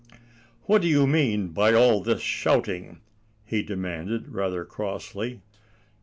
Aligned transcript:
"What 0.63 0.81
do 0.81 0.87
you 0.87 1.05
mean 1.05 1.49
by 1.49 1.73
all 1.75 2.01
this 2.01 2.21
shouting?" 2.23 3.01
he 3.45 3.61
demanded 3.61 4.29
rather 4.29 4.65
crossly. 4.65 5.41